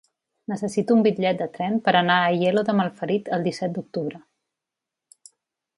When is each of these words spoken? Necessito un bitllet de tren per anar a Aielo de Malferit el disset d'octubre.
Necessito 0.51 0.95
un 0.99 1.03
bitllet 1.07 1.37
de 1.41 1.47
tren 1.57 1.77
per 1.89 1.93
anar 1.99 2.15
a 2.23 2.31
Aielo 2.31 2.65
de 2.71 2.75
Malferit 2.81 3.29
el 3.39 3.47
disset 3.51 3.77
d'octubre. 3.77 4.23